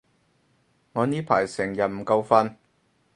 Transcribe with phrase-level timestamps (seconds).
[0.93, 2.55] 我呢排成日唔夠瞓